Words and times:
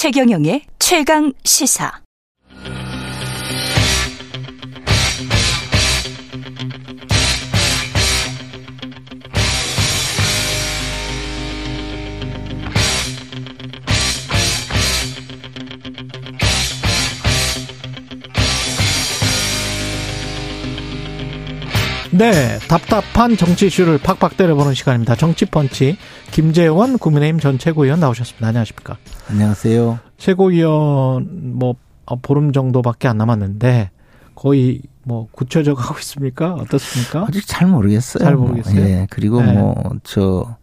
최경영의 0.00 0.62
최강 0.78 1.30
시사. 1.44 1.92
네, 22.10 22.58
답답한 22.68 23.36
정치 23.36 23.66
이슈를 23.66 23.98
팍팍 23.98 24.38
때려보는 24.38 24.72
시간입니다. 24.72 25.14
정치펀치 25.14 25.98
김재원 26.30 26.96
국민의힘 26.96 27.38
전 27.38 27.58
최고위원 27.58 28.00
나오셨습니다. 28.00 28.46
안녕하십니까? 28.48 28.96
안녕하세요. 29.30 29.98
최고위원 30.18 31.52
뭐 31.56 31.74
어, 32.06 32.16
보름 32.16 32.52
정도밖에 32.52 33.06
안 33.08 33.16
남았는데 33.18 33.90
거의 34.34 34.82
뭐 35.04 35.28
굳혀져 35.30 35.74
가고 35.74 35.98
있습니까? 36.00 36.54
어떻습니까? 36.54 37.26
아직 37.28 37.46
잘 37.46 37.68
모르겠어요. 37.68 38.24
잘 38.24 38.36
모르겠어요. 38.36 38.80
예. 38.80 39.06
그리고 39.10 39.40
네. 39.42 39.52
뭐저 39.52 40.56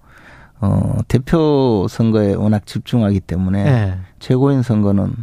어, 0.59 0.97
대표 1.07 1.87
선거에 1.89 2.33
워낙 2.33 2.65
집중하기 2.65 3.21
때문에 3.21 3.63
네. 3.63 3.97
최고위원 4.19 4.63
선거는 4.63 5.13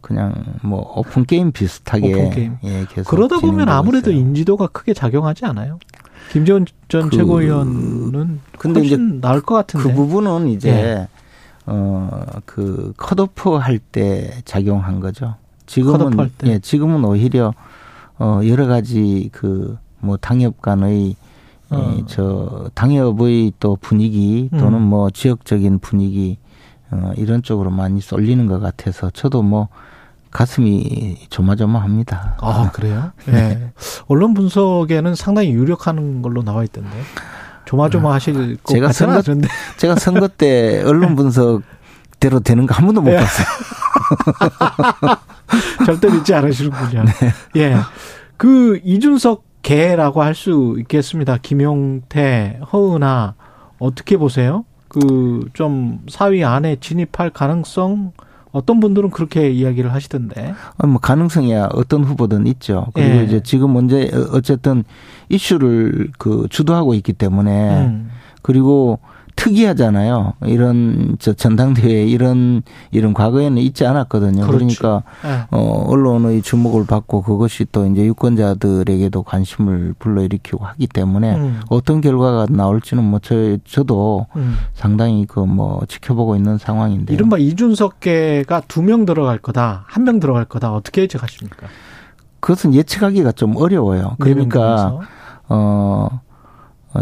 그냥 0.00 0.34
뭐 0.62 0.92
오픈 0.96 1.24
게임 1.24 1.52
비슷하게 1.52 2.12
오픈 2.12 2.30
게임. 2.30 2.56
예, 2.64 2.84
계속 2.90 3.08
그러다 3.10 3.38
보면 3.38 3.68
아무래도 3.68 4.10
있어요. 4.12 4.20
인지도가 4.22 4.68
크게 4.68 4.92
작용하지 4.94 5.44
않아요? 5.46 5.78
김재원 6.30 6.66
전 6.88 7.08
그- 7.08 7.16
최고위원은 7.16 8.40
근데 8.58 8.80
이제 8.80 8.96
훨씬 8.96 9.20
나을 9.20 9.40
것 9.40 9.54
같은데. 9.54 9.88
그 9.88 9.94
부분은 9.94 10.48
이제 10.48 10.70
예. 10.70 11.08
어그 11.66 12.94
컷오프 12.96 13.54
할 13.56 13.78
때 13.78 14.30
작용한 14.44 15.00
거죠. 15.00 15.34
지금은. 15.66 16.30
예, 16.44 16.58
지금은 16.58 17.04
오히려 17.04 17.52
어 18.18 18.40
여러 18.44 18.66
가지 18.66 19.28
그 19.32 19.76
뭐 20.00 20.16
당협 20.16 20.62
간의 20.62 21.16
어. 21.70 21.96
예, 21.98 22.02
저 22.06 22.70
당협의 22.74 23.54
또 23.58 23.76
분위기 23.76 24.48
또는 24.52 24.74
음. 24.74 24.82
뭐 24.82 25.10
지역적인 25.10 25.80
분위기 25.80 26.38
어 26.90 27.12
이런 27.16 27.42
쪽으로 27.42 27.70
많이 27.70 28.00
쏠리는 28.00 28.46
것 28.46 28.60
같아서 28.60 29.10
저도 29.10 29.42
뭐 29.42 29.68
가슴이 30.30 31.26
조마조마합니다. 31.30 32.36
아 32.40 32.70
그래요? 32.72 33.10
네. 33.26 33.72
언론 34.06 34.34
분석에는 34.34 35.14
상당히 35.16 35.50
유력하는 35.50 36.22
걸로 36.22 36.42
나와 36.42 36.62
있던데 36.62 36.90
조마조마하실 37.66 38.56
것 38.62 38.72
제가 38.72 38.86
같지는 38.88 39.12
선거- 39.14 39.30
않은데 39.32 39.48
제가 39.76 39.96
선거 39.96 40.28
때 40.28 40.82
언론 40.84 41.14
분석대로 41.16 42.40
되는 42.40 42.66
거 42.66 42.74
한 42.74 42.86
번도 42.86 43.02
못 43.02 43.10
예. 43.12 43.16
봤어요. 43.18 43.46
절대 45.86 46.10
믿지 46.10 46.34
않으시는군요. 46.34 47.04
네. 47.04 47.12
예. 47.56 47.76
그 48.36 48.80
이준석 48.84 49.44
개라고 49.62 50.22
할 50.22 50.34
수 50.34 50.76
있겠습니다. 50.78 51.38
김용태, 51.40 52.60
허은아 52.72 53.34
어떻게 53.78 54.16
보세요? 54.16 54.64
그 54.88 55.48
좀 55.54 56.00
사위 56.08 56.44
안에 56.44 56.76
진입할 56.80 57.30
가능성 57.30 58.12
어떤 58.56 58.80
분들은 58.80 59.10
그렇게 59.10 59.50
이야기를 59.50 59.92
하시던데. 59.92 60.54
어, 60.78 60.86
뭐 60.86 60.98
가능성이야 60.98 61.68
어떤 61.72 62.04
후보든 62.04 62.46
있죠. 62.46 62.86
그리고 62.94 63.16
예. 63.16 63.24
이제 63.24 63.42
지금 63.42 63.70
문제 63.70 64.10
어쨌든 64.32 64.82
이슈를 65.28 66.08
그 66.18 66.46
주도하고 66.48 66.94
있기 66.94 67.12
때문에 67.12 67.86
음. 67.86 68.10
그리고 68.40 68.98
특이하잖아요. 69.36 70.32
이런 70.46 71.16
저 71.18 71.32
전당대회 71.32 72.04
이런 72.06 72.62
이런 72.90 73.14
과거에는 73.14 73.58
있지 73.58 73.86
않았거든요. 73.86 74.46
그렇죠. 74.46 74.56
그러니까 74.58 75.02
예. 75.24 75.46
어 75.50 75.84
언론의 75.88 76.42
주목을 76.42 76.86
받고 76.86 77.22
그것이 77.22 77.66
또 77.70 77.86
이제 77.86 78.04
유권자들에게도 78.06 79.22
관심을 79.22 79.94
불러일으키고 79.98 80.64
하기 80.64 80.86
때문에 80.88 81.34
음. 81.36 81.60
어떤 81.68 82.00
결과가 82.00 82.46
나올지는 82.50 83.04
뭐 83.04 83.20
저 83.22 83.56
저도 83.64 84.26
음. 84.36 84.56
상당히 84.74 85.24
그 85.26 85.40
뭐 85.46 85.80
지켜보고 85.88 86.34
있는 86.36 86.58
상황인데요. 86.58 87.14
이른바 87.14 87.38
이준석계가 87.38 88.62
두 88.68 88.82
명 88.82 89.04
들어갈 89.04 89.38
거다, 89.38 89.84
한 89.86 90.04
명 90.04 90.18
들어갈 90.20 90.44
거다. 90.44 90.72
어떻게 90.72 91.02
예측하십니까? 91.02 91.66
그것은 92.40 92.74
예측하기가 92.74 93.32
좀 93.32 93.56
어려워요. 93.56 94.16
그러니까 94.18 94.58
내면에서. 94.60 94.88
어, 94.98 95.00
어, 95.48 96.20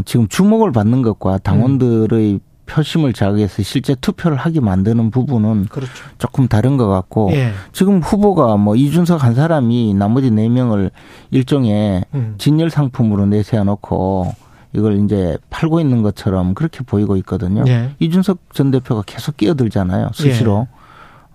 지금 0.04 0.28
주목을 0.28 0.72
받는 0.72 1.02
것과 1.02 1.38
당원들의 1.38 2.40
표심을 2.66 3.12
자극해서 3.12 3.62
실제 3.62 3.94
투표를 3.94 4.36
하게 4.36 4.60
만드는 4.60 5.10
부분은 5.10 5.66
그렇죠. 5.66 5.92
조금 6.18 6.48
다른 6.48 6.76
것 6.76 6.88
같고 6.88 7.30
예. 7.32 7.52
지금 7.72 8.00
후보가 8.00 8.56
뭐 8.56 8.74
이준석 8.74 9.22
한 9.22 9.34
사람이 9.34 9.94
나머지 9.94 10.30
네 10.30 10.48
명을 10.48 10.90
일종의 11.30 12.04
음. 12.14 12.34
진열 12.38 12.70
상품으로 12.70 13.26
내세워 13.26 13.64
놓고 13.64 14.34
이걸 14.72 15.04
이제 15.04 15.36
팔고 15.50 15.80
있는 15.80 16.02
것처럼 16.02 16.54
그렇게 16.54 16.80
보이고 16.84 17.16
있거든요. 17.18 17.64
예. 17.68 17.90
이준석 17.98 18.54
전 18.54 18.70
대표가 18.70 19.02
계속 19.06 19.36
끼어들잖아요. 19.36 20.10
수시로. 20.12 20.66
예. 20.70 20.83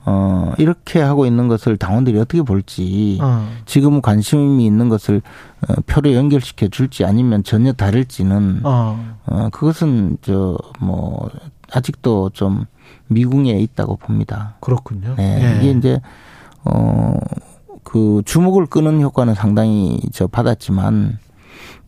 어, 0.09 0.53
이렇게 0.57 0.99
하고 1.01 1.25
있는 1.25 1.47
것을 1.47 1.77
당원들이 1.77 2.17
어떻게 2.19 2.41
볼지 2.41 3.19
어. 3.21 3.47
지금 3.65 4.01
관심이 4.01 4.65
있는 4.65 4.89
것을 4.89 5.21
어, 5.67 5.73
표로 5.85 6.13
연결시켜 6.13 6.67
줄지 6.67 7.05
아니면 7.05 7.43
전혀 7.43 7.71
다를지는 7.73 8.61
어. 8.63 9.17
어, 9.25 9.49
그것은 9.51 10.17
저 10.21 10.57
뭐 10.79 11.29
아직도 11.71 12.31
좀 12.33 12.65
미궁에 13.09 13.51
있다고 13.51 13.97
봅니다. 13.97 14.55
그렇군요. 14.59 15.13
네, 15.17 15.39
예. 15.43 15.57
이게 15.59 15.77
이제 15.77 16.01
어 16.63 17.13
그 17.83 18.21
주목을 18.23 18.67
끄는 18.67 19.01
효과는 19.01 19.33
상당히 19.33 19.99
저 20.11 20.27
받았지만 20.27 21.17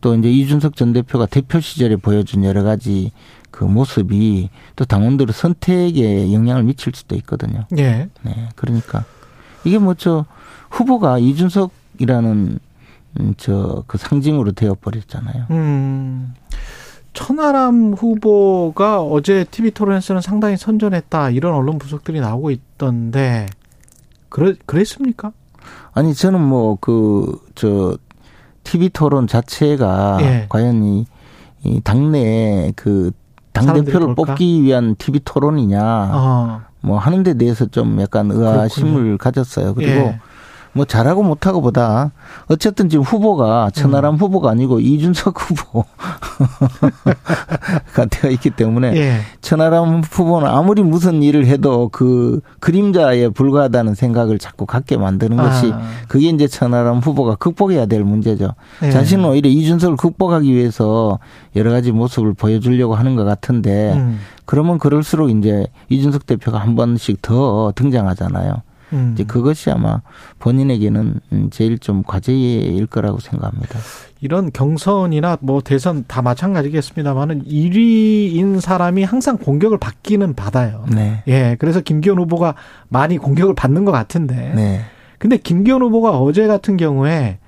또 0.00 0.16
이제 0.16 0.28
이준석 0.28 0.74
전 0.74 0.92
대표가 0.92 1.26
대표 1.26 1.60
시절에 1.60 1.94
보여준 1.94 2.42
여러 2.42 2.64
가지 2.64 3.12
그 3.52 3.62
모습이 3.64 4.50
또 4.74 4.84
당원들의 4.84 5.32
선택에 5.32 6.32
영향을 6.32 6.64
미칠 6.64 6.92
수도 6.94 7.14
있거든요. 7.16 7.66
예. 7.78 8.08
네, 8.22 8.48
그러니까 8.56 9.04
이게 9.64 9.78
뭐 9.78 9.94
저 9.94 10.24
후보가 10.70 11.18
이준석이라는 11.18 12.58
저 13.36 13.84
그 13.86 13.98
상징으로 13.98 14.52
되어 14.52 14.74
버렸잖아요. 14.80 15.46
음. 15.50 16.34
천하람 17.12 17.92
후보가 17.92 19.02
어제 19.02 19.44
TV 19.50 19.70
토론에서는 19.72 20.22
상당히 20.22 20.56
선전했다 20.56 21.28
이런 21.30 21.54
언론 21.54 21.78
분석들이 21.78 22.20
나오고 22.20 22.50
있던데 22.50 23.46
그래 24.30 24.54
그랬습니까? 24.64 25.32
아니 25.92 26.14
저는 26.14 26.40
뭐 26.40 26.76
그 26.76 27.38
저 27.54 27.96
TV 28.64 28.88
토론 28.88 29.26
자체가 29.26 30.18
예. 30.22 30.46
과연 30.48 30.82
이, 30.84 31.04
이 31.64 31.80
당내 31.82 32.72
그 32.76 33.10
당 33.52 33.64
사람들이 33.64 33.92
대표를 33.92 34.14
볼까? 34.14 34.34
뽑기 34.34 34.62
위한 34.62 34.94
TV 34.96 35.20
토론이냐 35.24 36.10
어. 36.12 36.60
뭐 36.80 36.98
하는 36.98 37.22
데 37.22 37.34
대해서 37.34 37.66
좀 37.66 38.00
약간 38.00 38.30
의아심을 38.30 39.18
가졌어요. 39.18 39.74
그리고 39.74 39.92
예. 39.92 40.20
뭐 40.74 40.84
잘하고 40.86 41.22
못하고보다 41.22 42.12
어쨌든 42.46 42.88
지금 42.88 43.04
후보가 43.04 43.70
천하람 43.74 44.16
후보가 44.16 44.50
아니고 44.50 44.80
이준석 44.80 45.38
후보가 45.38 45.86
되어 48.10 48.30
있기 48.30 48.50
때문에 48.50 48.96
예. 48.96 49.20
천하람 49.42 50.00
후보는 50.00 50.48
아무리 50.48 50.82
무슨 50.82 51.22
일을 51.22 51.46
해도 51.46 51.90
그 51.92 52.40
그림자에 52.60 53.28
불과하다는 53.28 53.94
생각을 53.94 54.38
자꾸 54.38 54.64
갖게 54.64 54.96
만드는 54.96 55.36
것이 55.36 55.72
아. 55.72 55.82
그게 56.08 56.28
이제 56.28 56.48
천하람 56.48 56.98
후보가 56.98 57.34
극복해야 57.36 57.86
될 57.86 58.02
문제죠. 58.02 58.54
예. 58.82 58.90
자신은 58.90 59.26
오히려 59.26 59.50
이준석을 59.50 59.96
극복하기 59.96 60.52
위해서 60.52 61.18
여러 61.54 61.70
가지 61.70 61.92
모습을 61.92 62.32
보여주려고 62.32 62.94
하는 62.94 63.14
것 63.14 63.24
같은데 63.24 63.92
음. 63.92 64.20
그러면 64.46 64.78
그럴수록 64.78 65.30
이제 65.30 65.66
이준석 65.90 66.26
대표가 66.26 66.58
한 66.58 66.76
번씩 66.76 67.20
더 67.20 67.72
등장하잖아요. 67.74 68.62
음. 68.92 69.12
이제 69.14 69.24
그것이 69.24 69.70
아마 69.70 70.02
본인에게는 70.38 71.20
음, 71.32 71.50
제일 71.50 71.78
좀 71.78 72.02
과제일 72.02 72.86
거라고 72.86 73.18
생각합니다. 73.18 73.78
이런 74.20 74.52
경선이나 74.52 75.38
뭐 75.40 75.60
대선 75.60 76.04
다 76.06 76.22
마찬가지겠습니다만은 76.22 77.44
1위인 77.44 78.60
사람이 78.60 79.02
항상 79.02 79.36
공격을 79.36 79.78
받기는 79.78 80.34
받아요. 80.34 80.84
네. 80.88 81.22
예. 81.26 81.56
그래서 81.58 81.80
김기현 81.80 82.18
후보가 82.18 82.54
많이 82.88 83.18
공격을 83.18 83.54
받는 83.54 83.84
것 83.84 83.92
같은데. 83.92 84.52
네. 84.54 84.80
근데 85.18 85.36
김기현 85.36 85.82
후보가 85.82 86.18
어제 86.18 86.46
같은 86.46 86.76
경우에 86.76 87.38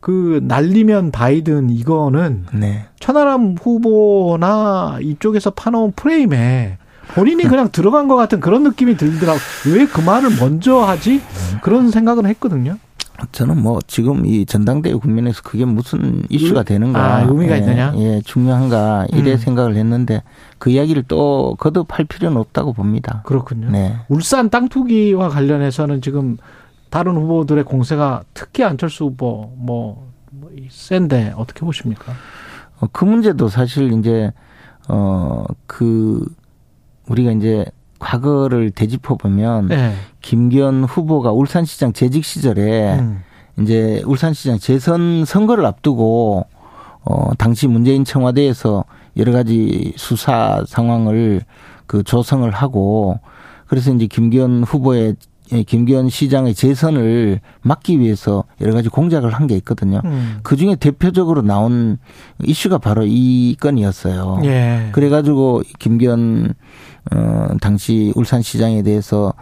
그 0.00 0.40
날리면 0.44 1.10
바이든 1.10 1.70
이거는 1.70 2.46
네. 2.54 2.84
천하람 3.00 3.56
후보나 3.60 4.98
이쪽에서 5.02 5.50
파놓은 5.50 5.92
프레임에 5.92 6.78
본인이 7.14 7.44
그냥 7.44 7.70
들어간 7.72 8.06
것 8.08 8.16
같은 8.16 8.40
그런 8.40 8.62
느낌이 8.62 8.96
들더라고. 8.96 9.38
왜 9.72 9.86
그 9.86 10.00
말을 10.00 10.30
먼저 10.38 10.78
하지? 10.80 11.20
그런 11.62 11.90
생각은 11.90 12.26
했거든요. 12.26 12.76
저는 13.32 13.60
뭐 13.60 13.80
지금 13.88 14.24
이 14.26 14.46
전당대회 14.46 14.94
국면에서 14.94 15.42
그게 15.42 15.64
무슨 15.64 16.22
이슈가 16.28 16.62
되는가. 16.62 17.00
아, 17.16 17.20
의미가 17.22 17.54
예, 17.56 17.58
있느냐? 17.58 17.92
예, 17.96 18.20
중요한가. 18.24 19.06
이래 19.12 19.32
음. 19.32 19.36
생각을 19.36 19.74
했는데 19.76 20.22
그 20.58 20.70
이야기를 20.70 21.04
또 21.08 21.56
거듭할 21.58 22.04
필요는 22.04 22.36
없다고 22.36 22.74
봅니다. 22.74 23.22
그렇군요. 23.26 23.70
네. 23.70 23.96
울산 24.08 24.50
땅 24.50 24.68
투기와 24.68 25.30
관련해서는 25.30 26.00
지금 26.00 26.36
다른 26.90 27.16
후보들의 27.16 27.64
공세가 27.64 28.22
특히 28.34 28.62
안철수 28.62 29.06
후보 29.06 29.52
뭐, 29.56 30.12
뭐 30.30 30.50
이- 30.56 30.68
센데 30.70 31.32
어떻게 31.36 31.60
보십니까? 31.60 32.12
어, 32.80 32.86
그 32.92 33.04
문제도 33.04 33.48
사실 33.48 33.92
이제 33.94 34.30
어그 34.86 36.24
우리가 37.08 37.32
이제 37.32 37.64
과거를 37.98 38.70
되짚어 38.70 39.16
보면 39.16 39.68
네. 39.68 39.94
김기현 40.20 40.84
후보가 40.84 41.32
울산시장 41.32 41.92
재직 41.92 42.24
시절에 42.24 42.98
음. 42.98 43.22
이제 43.60 44.02
울산시장 44.06 44.58
재선 44.58 45.24
선거를 45.24 45.66
앞두고 45.66 46.46
어 47.04 47.30
당시 47.38 47.66
문재인 47.66 48.04
청와대에서 48.04 48.84
여러 49.16 49.32
가지 49.32 49.92
수사 49.96 50.62
상황을 50.66 51.42
그 51.86 52.02
조성을 52.02 52.48
하고 52.50 53.18
그래서 53.66 53.92
이제 53.92 54.06
김기현 54.06 54.62
후보의 54.62 55.08
예, 55.10 55.14
김기현 55.66 56.08
시장의 56.08 56.54
재선을 56.54 57.40
막기 57.62 57.98
위해서 58.00 58.44
여러 58.60 58.72
가지 58.74 58.88
공작을 58.88 59.32
한 59.32 59.48
게 59.48 59.56
있거든요. 59.56 60.02
음. 60.04 60.40
그 60.42 60.56
중에 60.56 60.76
대표적으로 60.76 61.40
나온 61.42 61.98
이슈가 62.44 62.78
바로 62.78 63.04
이 63.06 63.56
건이었어요. 63.58 64.40
예. 64.44 64.90
그래가지고 64.92 65.62
김기현 65.78 66.54
어 67.10 67.48
당시 67.62 68.12
울산시장에 68.14 68.82
대해서 68.82 69.32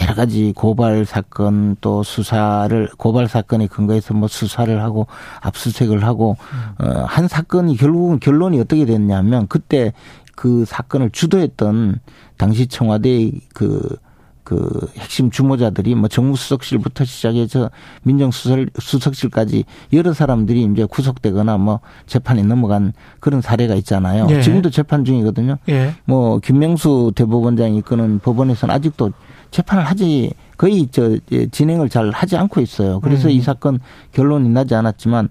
여러 0.00 0.14
가지 0.14 0.52
고발 0.54 1.06
사건 1.06 1.76
또 1.80 2.02
수사를 2.02 2.88
고발 2.98 3.28
사건에 3.28 3.66
근거해서 3.66 4.12
뭐 4.12 4.28
수사를 4.28 4.82
하고 4.82 5.06
압수수색을 5.40 6.04
하고 6.04 6.36
어한 6.78 7.28
사건이 7.28 7.76
결국은 7.78 8.20
결론이 8.20 8.60
어떻게 8.60 8.84
됐냐면 8.84 9.46
그때 9.48 9.92
그 10.34 10.66
사건을 10.66 11.10
주도했던 11.10 12.00
당시 12.36 12.66
청와대의 12.66 13.32
그 13.54 13.96
그 14.46 14.88
핵심 14.96 15.28
주모자들이 15.28 15.96
뭐 15.96 16.08
정무수석실부터 16.08 17.04
시작해서 17.04 17.68
민정수석실까지 18.04 19.64
여러 19.92 20.12
사람들이 20.12 20.62
이제 20.72 20.84
구속되거나 20.84 21.58
뭐 21.58 21.80
재판에 22.06 22.44
넘어간 22.44 22.92
그런 23.18 23.40
사례가 23.40 23.74
있잖아요. 23.74 24.28
예. 24.30 24.40
지금도 24.40 24.70
재판 24.70 25.04
중이거든요. 25.04 25.56
예. 25.68 25.94
뭐 26.04 26.38
김명수 26.38 27.10
대법원장이 27.16 27.78
이끄는 27.78 28.20
법원에서는 28.20 28.72
아직도 28.72 29.10
재판을 29.50 29.82
하지 29.82 30.32
거의 30.56 30.86
저 30.92 31.16
예, 31.32 31.48
진행을 31.48 31.88
잘 31.88 32.12
하지 32.12 32.36
않고 32.36 32.60
있어요. 32.60 33.00
그래서 33.00 33.26
음. 33.26 33.32
이 33.32 33.40
사건 33.40 33.80
결론이 34.12 34.48
나지 34.50 34.76
않았지만 34.76 35.28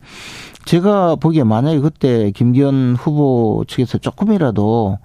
제가 0.65 1.15
보기에 1.15 1.45
만약에 1.45 1.79
그때 1.79 2.31
김기현 2.31 2.97
후보 2.99 3.63
측에서 3.65 3.97
조금이라도 3.97 4.97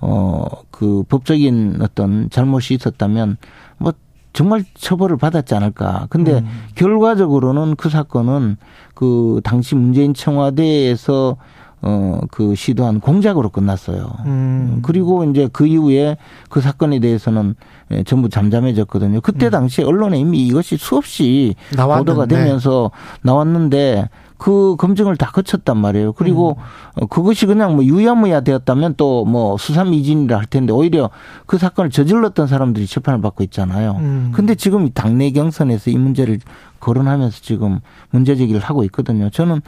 어 0.00 0.44
그 0.70 1.02
법적인 1.08 1.78
어떤 1.82 2.30
잘못이 2.30 2.74
있었다면 2.74 3.36
뭐 3.78 3.92
정말 4.32 4.62
처벌을 4.74 5.16
받았지 5.16 5.54
않을까. 5.56 6.06
근데 6.08 6.34
음. 6.38 6.46
결과적으로는 6.76 7.74
그 7.74 7.88
사건은 7.88 8.58
그 8.94 9.40
당시 9.42 9.74
문재인 9.74 10.14
청와대에서 10.14 11.36
어 11.82 12.20
그 12.30 12.54
시도한 12.54 13.00
공작으로 13.00 13.48
끝났어요. 13.50 14.08
음. 14.26 14.80
그리고 14.82 15.24
이제 15.24 15.48
그 15.52 15.66
이후에 15.66 16.16
그 16.48 16.60
사건에 16.60 16.98
대해서는 17.00 17.54
예, 17.92 18.02
전부 18.04 18.28
잠잠해졌거든요. 18.28 19.20
그때 19.20 19.48
당시에 19.50 19.84
언론에 19.84 20.18
이미 20.18 20.46
이것이 20.46 20.76
수없이 20.76 21.54
음. 21.72 21.76
나왔는데. 21.76 22.12
보도가 22.12 22.26
되면서 22.26 22.90
나왔는데 23.22 24.08
그 24.38 24.76
검증을 24.78 25.16
다 25.16 25.30
거쳤단 25.32 25.76
말이에요. 25.76 26.12
그리고 26.14 26.56
음. 26.96 27.02
어, 27.02 27.06
그것이 27.06 27.44
그냥 27.46 27.74
뭐 27.74 27.84
유야무야 27.84 28.40
되었다면 28.42 28.94
또 28.96 29.24
뭐 29.24 29.58
수사미진이라 29.58 30.38
할 30.38 30.46
텐데 30.46 30.72
오히려 30.72 31.10
그 31.46 31.58
사건을 31.58 31.90
저질렀던 31.90 32.46
사람들이 32.46 32.86
재판을 32.86 33.20
받고 33.20 33.42
있잖아요. 33.44 33.96
음. 33.98 34.30
근데 34.32 34.54
지금 34.54 34.86
이 34.86 34.90
당내 34.94 35.32
경선에서 35.32 35.90
이 35.90 35.98
문제를 35.98 36.38
거론하면서 36.80 37.40
지금 37.42 37.80
문제 38.10 38.36
제기를 38.36 38.60
하고 38.60 38.84
있거든요. 38.84 39.28
저는 39.30 39.60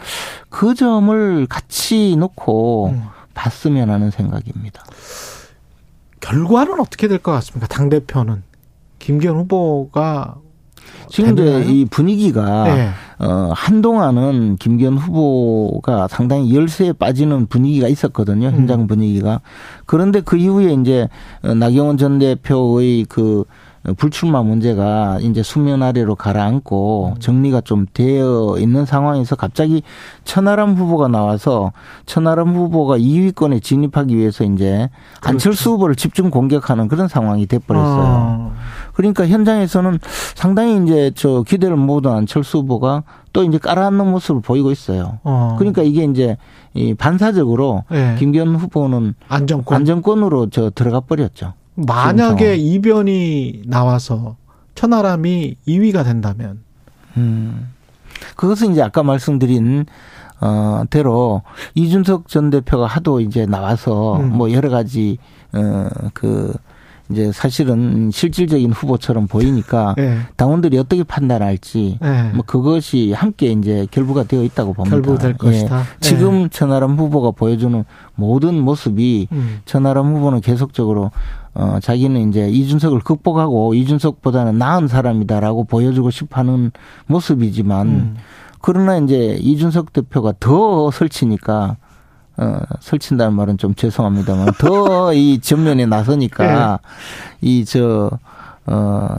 그 0.49 0.75
점을 0.75 1.47
같이 1.49 2.15
놓고 2.17 2.87
음. 2.91 3.03
봤으면 3.35 3.91
하는 3.91 4.11
생각입니다. 4.11 4.83
결과는 6.21 6.79
어떻게 6.81 7.09
될 7.09 7.19
것 7.19 7.33
같습니까? 7.33 7.67
당 7.67 7.89
대표는 7.89 8.43
김기현 8.99 9.37
후보가 9.37 10.37
지금 11.09 11.33
이제 11.33 11.45
되나요? 11.45 11.65
이 11.65 11.85
분위기가 11.87 12.69
예. 12.79 12.91
어 13.21 13.53
한동안은 13.55 14.57
김기현 14.57 14.97
후보가 14.97 16.09
상당히 16.09 16.55
열세에 16.55 16.95
빠지는 16.95 17.47
분위기가 17.47 17.87
있었거든요. 17.87 18.49
음. 18.49 18.53
현장 18.53 18.87
분위기가. 18.87 19.41
그런데 19.85 20.21
그 20.21 20.37
이후에 20.37 20.73
이제 20.73 21.09
어, 21.43 21.55
나경원 21.55 21.99
전 21.99 22.19
대표의 22.19 23.05
그 23.09 23.45
불출마 23.97 24.43
문제가 24.43 25.19
이제 25.21 25.43
수면 25.43 25.83
아래로 25.83 26.15
가라앉고 26.15 27.15
정리가 27.19 27.63
좀 27.63 27.87
되어 27.93 28.57
있는 28.59 28.85
상황에서 28.85 29.37
갑자기 29.37 29.83
천하람 30.25 30.75
후보가 30.75 31.09
나와서 31.09 31.73
천하람 32.05 32.55
후보가 32.55 32.99
2위권에 32.99 33.63
진입하기 33.63 34.17
위해서 34.17 34.45
이제 34.45 34.91
안철수 35.23 35.73
후보를 35.73 35.95
집중 35.95 36.31
공격하는 36.31 36.89
그런 36.89 37.09
상황이 37.09 37.47
돼버렸어요. 37.47 37.97
그렇죠. 37.97 38.07
어. 38.07 38.50
그러니까 38.93 39.27
현장에서는 39.27 39.99
상당히 40.35 40.83
이제 40.83 41.11
저 41.15 41.43
기대를 41.43 41.77
모으던 41.77 42.17
안철수 42.17 42.59
후보가 42.59 43.05
또 43.33 43.45
이제 43.45 43.59
깔아앉는 43.59 44.11
모습을 44.11 44.41
보이고 44.43 44.71
있어요. 44.71 45.19
어. 45.23 45.57
그러니까 45.59 45.83
이게 45.83 46.05
이제 46.05 46.37
이 46.75 46.95
반사적으로 46.95 47.85
예. 47.93 48.17
김기현 48.19 48.55
후보는 48.57 49.15
안정권. 49.29 49.77
안정권으로 49.77 50.51
저 50.51 50.71
들어가 50.71 51.01
버렸죠. 51.01 51.55
만약에 51.75 52.57
이변이 52.57 53.63
나와서 53.67 54.37
천하람이 54.75 55.57
2위가 55.67 56.05
된다면 56.05 56.63
음. 57.17 57.69
그것은 58.37 58.73
이제 58.73 58.83
아까 58.83 59.03
말씀드린 59.03 59.87
어 60.41 60.85
대로 60.91 61.43
이준석 61.75 62.29
전 62.29 62.51
대표가 62.51 62.87
하도 62.87 63.21
이제 63.21 63.47
나와서 63.47 64.17
음. 64.17 64.37
뭐 64.37 64.53
여러 64.53 64.69
가지 64.71 65.19
어 65.53 65.89
그 66.15 66.53
이제 67.11 67.33
사실은 67.33 68.11
실질적인 68.13 68.73
후보처럼 68.73 69.27
보이니까 69.27 69.95
예. 69.99 70.19
당원들이 70.37 70.79
어떻게 70.79 71.03
판단할지 71.03 71.99
예. 72.03 72.31
뭐 72.35 72.45
그것이 72.47 73.13
함께 73.13 73.53
이제 73.53 73.87
결부가 73.91 74.23
되어 74.23 74.43
있다고 74.45 74.75
봅니다. 74.75 74.97
결부될 74.97 75.31
예. 75.31 75.37
것이다. 75.37 75.83
지금 76.01 76.49
천하람 76.51 76.97
후보가 76.97 77.33
보여주는 77.33 77.85
모든 78.15 78.61
모습이 78.61 79.29
음. 79.33 79.61
천하람 79.65 80.15
후보는 80.15 80.41
계속적으로 80.41 81.11
어 81.55 81.79
자기는 81.83 82.29
이제 82.29 82.49
이준석을 82.49 83.01
극복하고 83.01 83.75
이준석보다는 83.75 84.57
나은 84.59 84.87
사람이다라고 84.87 85.65
보여주고 85.65 86.11
싶어하는 86.11 86.71
모습이지만 87.07 87.87
음. 87.89 88.17
그러나 88.61 88.99
이제 88.99 89.37
이준석 89.41 89.93
대표가 89.93 90.33
더 90.39 90.91
설치니까 90.91 91.77
어 92.41 92.61
설친다는 92.81 93.35
말은 93.35 93.59
좀 93.59 93.75
죄송합니다만 93.75 94.55
더 94.59 95.13
이 95.13 95.41
전면에 95.41 95.87
나서니까 95.87 96.79
네. 97.41 97.49
이저 97.49 98.11
어, 98.67 99.17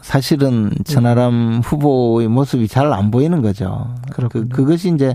사실은 0.00 0.70
천하람 0.84 1.60
후보의 1.64 2.28
모습이 2.28 2.68
잘 2.68 2.92
안 2.92 3.10
보이는 3.10 3.42
거죠. 3.42 3.94
그렇군요. 4.12 4.48
그, 4.48 4.56
그것이 4.56 4.92
이제 4.94 5.14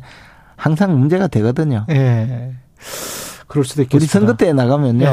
항상 0.56 1.00
문제가 1.00 1.28
되거든요. 1.28 1.86
예. 1.89 2.54
그럴 3.48 3.66
수도 3.66 3.82
있겠습니다. 3.82 3.96
우리 3.98 4.06
선거 4.08 4.36
때 4.38 4.54
나가면요. 4.54 5.06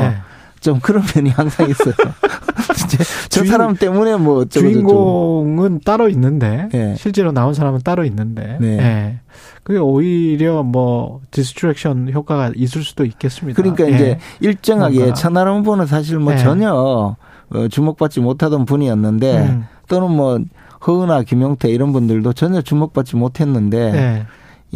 예. 0.66 0.70
좀 0.72 0.80
그런 0.80 1.02
면이 1.14 1.30
항상 1.30 1.68
있어요. 1.70 1.94
이제 2.86 2.98
저 3.28 3.40
주인- 3.40 3.50
사람 3.52 3.74
때문에 3.76 4.16
뭐. 4.16 4.44
주인공은 4.44 5.80
따로 5.84 6.08
있는데 6.08 6.68
예. 6.74 6.94
실제로 6.96 7.32
나온 7.32 7.54
사람은 7.54 7.80
따로 7.84 8.04
있는데 8.04 8.58
네. 8.60 8.78
예. 8.78 9.20
그게 9.62 9.78
오히려 9.78 10.62
뭐 10.62 11.20
distraction 11.30 12.12
효과가 12.12 12.52
있을 12.54 12.82
수도 12.82 13.04
있겠습니다. 13.04 13.60
그러니까 13.60 13.88
예. 13.90 13.94
이제 13.94 14.18
일정하게 14.40 14.96
뭔가. 14.98 15.14
천하람 15.14 15.58
후보는 15.58 15.86
사실 15.86 16.18
뭐 16.18 16.32
네. 16.34 16.38
전혀 16.38 16.72
어, 16.72 17.68
주목받지 17.68 18.20
못하던 18.20 18.64
분이었는데 18.64 19.38
음. 19.38 19.64
또는 19.88 20.10
뭐 20.10 20.38
허은아, 20.86 21.22
김용태 21.22 21.68
이런 21.70 21.92
분들도 21.92 22.32
전혀 22.32 22.60
주목받지 22.60 23.16
못했는데 23.16 23.78
예. 23.94 24.26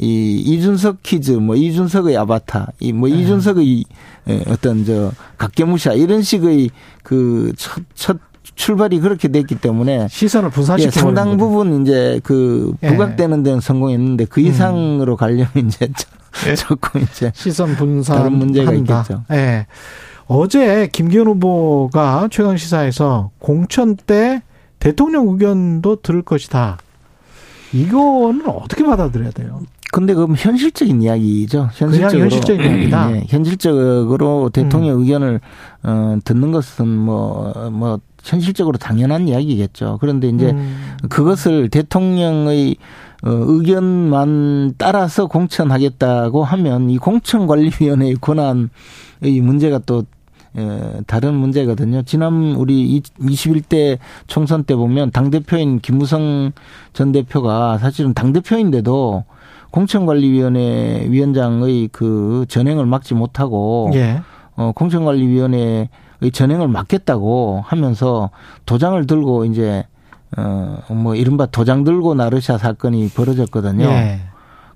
이 0.03 0.41
이준석 0.41 1.03
kids, 1.03 1.33
뭐 1.33 1.55
이준석의 1.57 2.17
아바타, 2.17 2.69
이뭐 2.81 3.09
네. 3.09 3.17
이준석의 3.17 3.85
예, 4.29 4.43
어떤 4.49 4.85
저 4.85 5.13
각계무샤 5.39 5.93
이런 5.93 6.23
식의 6.23 6.71
그첫첫 7.03 8.19
출발이 8.55 9.01
그렇게 9.01 9.29
됐기 9.29 9.57
때문에 9.57 10.09
시선을 10.09 10.49
예, 10.49 10.53
분산시키고 10.53 11.01
상당 11.01 11.37
부분 11.37 11.83
이제 11.83 12.21
그 12.25 12.75
예. 12.83 12.89
부각되는 12.89 13.43
데는 13.43 13.61
성공했는데 13.61 14.25
그 14.27 14.41
음. 14.41 14.47
이상으로 14.47 15.17
가려면 15.17 15.49
이제 15.69 15.87
조- 15.89 16.49
예. 16.51 16.55
조금 16.55 17.01
이제 17.03 17.33
시선 17.35 17.75
분산 17.77 18.17
다른 18.19 18.33
문제가 18.33 18.71
한다. 18.73 19.01
있겠죠. 19.01 19.25
예. 19.33 19.67
어제 20.27 20.89
김기현 20.93 21.27
후보가 21.27 22.29
최강 22.31 22.57
시사에서 22.57 23.31
공천 23.39 23.97
때 23.97 24.43
대통령 24.79 25.29
의견도 25.29 25.97
들을 26.03 26.23
것이다. 26.23 26.79
이거는 27.73 28.49
어떻게 28.49 28.85
받아들여야 28.85 29.31
돼요? 29.33 29.61
근데 29.93 30.15
그럼 30.15 30.35
현실적인 30.37 31.03
이야기죠. 31.03 31.69
현실적으로. 31.73 32.21
현실적인 32.21 32.65
이야기다. 32.65 33.11
네, 33.11 33.25
현실적으로 33.29 34.51
대통령 34.51 34.97
음. 34.97 35.01
의견을 35.01 35.41
어, 35.83 36.19
듣는 36.25 36.53
것은 36.53 36.87
뭐뭐 36.87 37.71
뭐 37.71 38.01
현실적으로 38.23 38.79
당연한 38.79 39.29
이야기겠죠. 39.29 39.99
그런데 40.01 40.29
이제 40.29 40.51
음. 40.51 40.97
그것을 41.09 41.71
대통령의 41.71 42.77
어, 43.23 43.31
의견만 43.31 44.75
따라서 44.79 45.27
공천하겠다고 45.27 46.45
하면 46.45 46.91
이 46.91 46.99
공천관리위원회의 46.99 48.15
권한의 48.21 48.71
문제가 49.43 49.79
또 49.79 50.05
예, 50.59 51.01
다른 51.07 51.35
문제거든요. 51.35 52.03
지난 52.03 52.55
우리 52.57 53.01
21대 53.21 53.99
총선 54.27 54.65
때 54.65 54.75
보면 54.75 55.13
당대표인 55.13 55.79
김무성 55.79 56.51
전 56.93 57.13
대표가 57.13 57.79
사실은 57.79 58.15
당대표인데도 58.15 59.25
공천관리위원회 59.71 61.07
위원장의 61.09 61.89
그 61.93 62.45
전행을 62.49 62.87
막지 62.87 63.15
못하고 63.15 63.91
예. 63.95 64.21
어, 64.57 64.73
공천관리위원회의 64.75 65.89
전행을 66.33 66.69
막겠다고 66.69 67.63
하면서 67.65 68.31
도장을 68.67 69.07
들고 69.07 69.45
이제 69.47 69.85
어, 70.37 70.79
뭐 70.91 71.15
이른바 71.15 71.47
도장 71.47 71.85
들고 71.85 72.15
나르샤 72.15 72.59
사건이 72.59 73.11
벌어졌거든요. 73.11 73.87
예. 73.87 74.21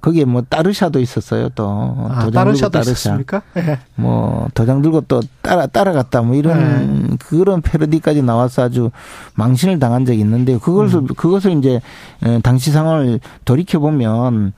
거기에 0.05 0.27
뭐 0.27 0.43
따르샤도 0.43 1.01
있었어요 1.01 1.49
또 1.55 1.67
아, 2.11 2.27
도장 2.27 2.53
들고 2.53 2.69
따르샤 2.69 3.19
예. 3.57 3.79
뭐 3.95 4.49
도장 4.53 4.83
들고 4.83 5.03
또 5.03 5.23
따라 5.41 5.67
따라갔다 5.67 6.21
뭐 6.21 6.37
이런 6.37 7.09
예. 7.11 7.17
그런 7.17 7.63
패러디까지 7.63 8.21
나와서 8.21 8.65
아주 8.65 8.91
망신을 9.35 9.79
당한 9.79 10.05
적이 10.05 10.21
있는데 10.21 10.59
그것을 10.59 10.99
음. 10.99 11.07
그것을 11.07 11.53
이제 11.53 11.81
어, 12.23 12.39
당시 12.43 12.71
상황을 12.71 13.19
돌이켜 13.47 13.79
보면 13.79 14.53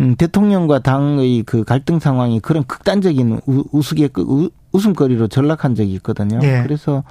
음, 0.00 0.16
대통령과 0.16 0.80
당의 0.80 1.44
그 1.44 1.64
갈등 1.64 1.98
상황이 1.98 2.40
그런 2.40 2.64
극단적인 2.64 3.40
우스개 3.72 4.10
웃음거리로 4.72 5.28
전락한 5.28 5.76
적이 5.76 5.94
있거든요. 5.94 6.40
예. 6.42 6.62
그래서 6.62 7.04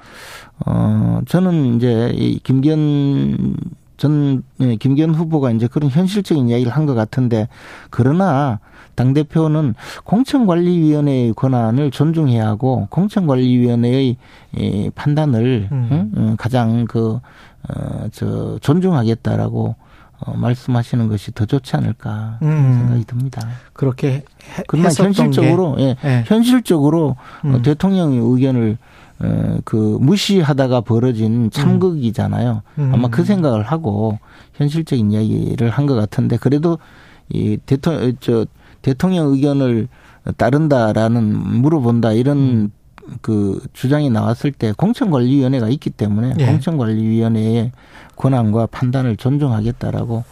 어 0.65 1.21
저는 1.27 1.75
이제 1.75 2.11
이 2.13 2.39
김기현 2.43 3.55
전 3.97 4.43
예, 4.59 4.75
김기현 4.75 5.13
후보가 5.13 5.51
이제 5.51 5.67
그런 5.67 5.89
현실적인 5.89 6.49
이야기를 6.49 6.71
한 6.71 6.85
것 6.85 6.95
같은데 6.95 7.47
그러나 7.89 8.59
당 8.95 9.13
대표는 9.13 9.73
공천관리위원회의 10.03 11.33
권한을 11.33 11.91
존중해야 11.91 12.45
하고 12.45 12.87
공천관리위원회의 12.89 14.17
판단을 14.95 15.69
음. 15.71 16.11
응? 16.15 16.35
가장 16.37 16.85
그어저 16.85 18.59
존중하겠다라고 18.61 19.75
어, 20.25 20.37
말씀하시는 20.37 21.07
것이 21.09 21.33
더 21.33 21.45
좋지 21.45 21.75
않을까 21.75 22.39
음. 22.43 22.73
생각이 22.79 23.05
듭니다. 23.05 23.41
그렇게 23.73 24.23
그러나 24.67 24.89
현실적으로 24.89 25.75
예, 25.79 25.95
예. 26.03 26.23
현실적으로 26.27 27.17
음. 27.45 27.61
대통령의 27.61 28.19
의견을 28.19 28.77
어, 28.77 28.77
그 29.63 29.97
무시하다가 30.01 30.81
벌어진 30.81 31.49
참극이잖아요. 31.51 32.61
음. 32.79 32.91
아마 32.93 33.07
그 33.07 33.23
생각을 33.23 33.63
하고 33.63 34.19
현실적인 34.55 35.11
이야기를 35.11 35.69
한 35.69 35.85
것 35.85 35.95
같은데 35.95 36.37
그래도 36.37 36.77
이 37.29 37.57
대통령 37.65 38.13
저 38.19 38.45
대통령 38.81 39.27
의견을 39.27 39.87
따른다라는 40.37 41.23
물어본다 41.61 42.13
이런 42.13 42.37
음. 42.37 42.71
그 43.21 43.61
주장이 43.73 44.09
나왔을 44.09 44.51
때 44.53 44.71
공천관리위원회가 44.71 45.67
있기 45.69 45.89
때문에 45.89 46.35
예. 46.39 46.45
공천관리위원회의 46.45 47.71
권한과 48.15 48.67
판단을 48.67 49.17
존중하겠다라고 49.17 50.23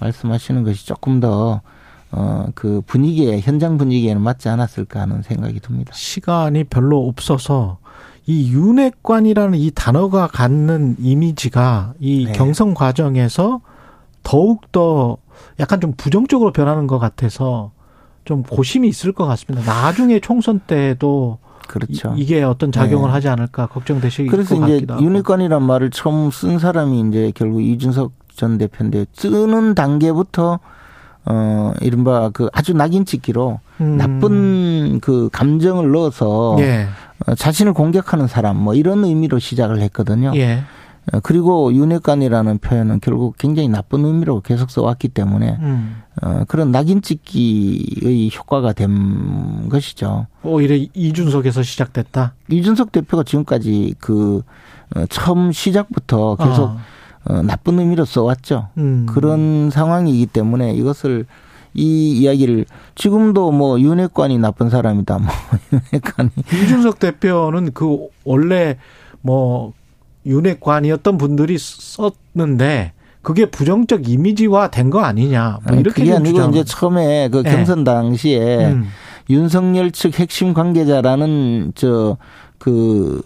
말씀하시는 0.00 0.62
것이 0.64 0.86
조금 0.86 1.20
더 1.20 1.62
어, 2.10 2.46
그 2.54 2.80
분위기에, 2.86 3.40
현장 3.40 3.76
분위기에는 3.76 4.20
맞지 4.22 4.48
않았을까 4.48 5.00
하는 5.00 5.20
생각이 5.22 5.60
듭니다. 5.60 5.92
시간이 5.94 6.64
별로 6.64 7.06
없어서 7.06 7.78
이 8.28 8.52
윤핵관이라는 8.52 9.58
이 9.58 9.70
단어가 9.74 10.26
갖는 10.26 10.96
이미지가 10.98 11.94
이 11.98 12.26
네. 12.26 12.32
경선 12.32 12.74
과정에서 12.74 13.62
더욱 14.22 14.70
더 14.70 15.16
약간 15.58 15.80
좀 15.80 15.94
부정적으로 15.96 16.52
변하는 16.52 16.86
것 16.86 16.98
같아서 16.98 17.70
좀 18.26 18.42
고심이 18.42 18.86
있을 18.86 19.12
것 19.12 19.24
같습니다. 19.24 19.64
나중에 19.72 20.20
총선 20.20 20.58
때도 20.60 21.38
그렇죠. 21.68 22.12
이, 22.18 22.26
게 22.26 22.42
어떤 22.42 22.70
작용을 22.70 23.08
네. 23.08 23.12
하지 23.14 23.28
않을까 23.28 23.66
걱정되시고 23.68 24.30
그래서 24.30 24.56
이제 24.56 24.86
윤핵관이란 25.00 25.62
말을 25.62 25.90
처음 25.90 26.30
쓴 26.30 26.58
사람이 26.58 27.08
이제 27.08 27.32
결국 27.34 27.62
이준석 27.62 28.12
전 28.34 28.58
대표인데 28.58 29.06
쓰는 29.14 29.74
단계부터 29.74 30.58
어 31.24 31.72
이른바 31.80 32.28
그 32.28 32.50
아주 32.52 32.74
낙인 32.74 33.06
찍기로 33.06 33.60
음. 33.80 33.96
나쁜 33.96 35.00
그 35.00 35.30
감정을 35.32 35.90
넣어서 35.92 36.56
예. 36.58 36.88
어, 37.26 37.34
자신을 37.34 37.72
공격하는 37.72 38.26
사람 38.26 38.56
뭐 38.56 38.74
이런 38.74 39.04
의미로 39.04 39.38
시작을 39.38 39.80
했거든요. 39.80 40.32
예. 40.36 40.62
어, 41.12 41.20
그리고 41.22 41.72
윤핵관이라는 41.72 42.58
표현은 42.58 43.00
결국 43.00 43.36
굉장히 43.38 43.68
나쁜 43.68 44.04
의미로 44.04 44.40
계속 44.40 44.70
써왔기 44.70 45.08
때문에 45.08 45.56
음. 45.60 46.02
어, 46.22 46.44
그런 46.48 46.70
낙인 46.70 47.02
찍기의 47.02 48.30
효과가 48.36 48.72
된 48.72 49.68
것이죠. 49.68 50.26
오히려 50.42 50.76
이준석에서 50.94 51.62
시작됐다. 51.62 52.34
이준석 52.50 52.92
대표가 52.92 53.22
지금까지 53.22 53.94
그 53.98 54.42
어, 54.96 55.06
처음 55.06 55.52
시작부터 55.52 56.36
계속 56.36 56.70
아. 56.70 56.78
어, 57.24 57.42
나쁜 57.42 57.78
의미로 57.78 58.04
써왔죠. 58.04 58.68
음. 58.78 59.06
그런 59.08 59.70
상황이기 59.70 60.26
때문에 60.26 60.72
이것을 60.74 61.26
이 61.78 62.18
이야기를 62.18 62.66
지금도 62.96 63.52
뭐 63.52 63.80
윤핵관이 63.80 64.38
나쁜 64.38 64.68
사람이다. 64.68 65.18
뭐 65.18 65.28
윤핵관이 65.92 66.30
이준석 66.52 66.98
대표는 66.98 67.70
그 67.72 68.08
원래 68.24 68.76
뭐 69.22 69.72
윤핵관이었던 70.26 71.18
분들이 71.18 71.56
썼는데 71.58 72.92
그게 73.22 73.46
부정적 73.46 74.08
이미지화 74.08 74.70
된 74.70 74.90
거 74.90 75.00
아니냐. 75.00 75.58
뭐 75.68 75.76
이렇게 75.76 76.02
그게 76.02 76.14
아니고 76.14 76.48
이제 76.50 76.64
처음에 76.64 77.28
그 77.30 77.42
네. 77.42 77.50
경선 77.50 77.84
당시에 77.84 78.72
음. 78.72 78.88
윤석열 79.30 79.90
측 79.90 80.18
핵심 80.18 80.54
관계자라는 80.54 81.72
저그그 81.74 83.22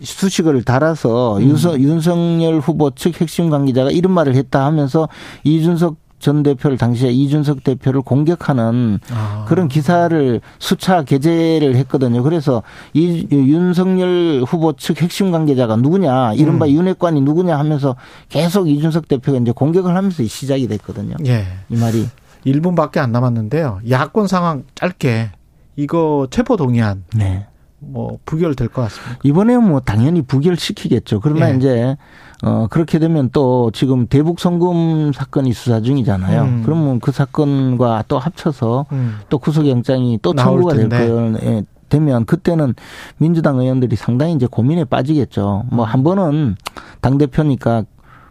수식어를 0.00 0.62
달아서 0.62 1.38
음. 1.38 1.56
윤석열 1.80 2.60
후보 2.60 2.90
측 2.92 3.20
핵심 3.20 3.50
관계자가 3.50 3.90
이런 3.90 4.12
말을 4.12 4.36
했다 4.36 4.64
하면서 4.64 5.08
이준석 5.42 5.96
전 6.22 6.44
대표를 6.44 6.78
당시에 6.78 7.10
이준석 7.10 7.64
대표를 7.64 8.00
공격하는 8.00 9.00
아. 9.12 9.44
그런 9.48 9.66
기사를 9.66 10.40
수차 10.60 11.02
게재를 11.02 11.74
했거든요. 11.74 12.22
그래서 12.22 12.62
이 12.94 13.26
윤석열 13.32 14.44
후보 14.46 14.72
측 14.74 15.02
핵심 15.02 15.32
관계자가 15.32 15.74
누구냐, 15.76 16.34
이른바 16.34 16.66
음. 16.66 16.70
윤핵관이 16.70 17.20
누구냐 17.22 17.58
하면서 17.58 17.96
계속 18.28 18.68
이준석 18.68 19.08
대표가 19.08 19.38
이제 19.38 19.50
공격을 19.50 19.96
하면서 19.96 20.22
시작이 20.22 20.68
됐거든요. 20.68 21.16
예. 21.26 21.44
이 21.68 21.76
말이 21.76 22.06
1분밖에 22.46 22.98
안 22.98 23.10
남았는데요. 23.10 23.80
야권 23.90 24.28
상황 24.28 24.62
짧게 24.76 25.32
이거 25.74 26.28
체포 26.30 26.56
동의안 26.56 27.02
네. 27.16 27.46
뭐 27.84 28.18
부결될 28.24 28.68
것 28.68 28.82
같습니다. 28.82 29.18
이번에는 29.22 29.68
뭐 29.68 29.80
당연히 29.80 30.22
부결시키겠죠. 30.22 31.20
그러나 31.20 31.50
예. 31.52 31.56
이제 31.56 31.96
어 32.44 32.66
그렇게 32.70 32.98
되면 32.98 33.30
또 33.32 33.70
지금 33.72 34.06
대북 34.06 34.40
송금 34.40 35.12
사건이 35.12 35.52
수사 35.52 35.80
중이잖아요. 35.80 36.42
음. 36.42 36.62
그러면 36.64 37.00
그 37.00 37.12
사건과 37.12 38.04
또 38.08 38.18
합쳐서 38.18 38.86
음. 38.92 39.18
또 39.28 39.38
구속영장이 39.38 40.20
또 40.22 40.34
청구가 40.34 40.74
될 40.74 40.88
거예요. 40.88 41.34
예, 41.42 41.62
되면 41.88 42.24
그때는 42.24 42.74
민주당 43.18 43.58
의원들이 43.58 43.96
상당히 43.96 44.32
이제 44.32 44.46
고민에 44.46 44.84
빠지겠죠. 44.84 45.64
뭐 45.70 45.84
한 45.84 46.02
번은 46.02 46.56
당 47.00 47.18
대표니까 47.18 47.84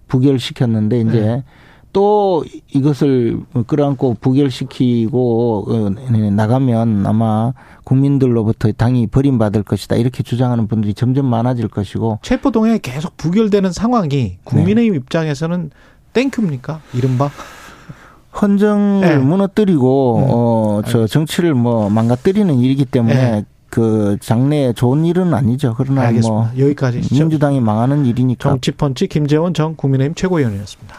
부결시켰는데 0.08 1.02
이제 1.02 1.22
네. 1.22 1.44
또 1.94 2.44
이것을 2.74 3.40
끌어안고 3.68 4.18
부결시키고 4.22 5.66
어, 5.68 5.90
나가면 6.32 7.06
아마 7.06 7.54
국민들로부터 7.84 8.72
당이 8.72 9.08
버림받을 9.08 9.64
것이다 9.64 9.98
이렇게 9.98 10.24
주장하는 10.24 10.68
분들이 10.68 10.94
점점 10.94 11.26
많아질 11.26 11.68
것이고 11.68 12.20
체포동의 12.22 12.78
계속 12.78 13.18
부결되는 13.18 13.72
상황이 13.72 14.38
국민의힘 14.44 14.94
네. 14.94 14.98
입장에서는 14.98 15.72
thank 16.14 16.36
you입니까 16.36 16.82
이른바 16.94 17.30
헌정을 18.42 19.02
네. 19.02 19.18
무너뜨리고 19.18 20.18
음. 20.18 20.28
어저 20.32 21.08
정치를 21.08 21.54
뭐 21.54 21.90
망가뜨리는 21.90 22.54
일이기 22.60 22.86
때문에 22.86 23.14
네. 23.14 23.46
그 23.70 24.18
장래에 24.22 24.74
좋은 24.74 25.06
일은 25.06 25.34
아니죠. 25.34 25.74
그러나 25.78 26.02
뭐 26.02 26.04
알겠습니다. 26.08 26.34
뭐 26.34 26.50
여기까지 26.60 27.02
민주당이 27.12 27.62
망하는 27.62 28.06
일이니까 28.06 28.50
정치펀치 28.50 29.08
김재원 29.08 29.54
전 29.54 29.76
국민의힘 29.76 30.14
최고위원이었습니다. 30.16 30.96